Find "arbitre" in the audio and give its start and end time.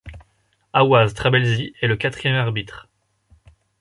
2.35-2.87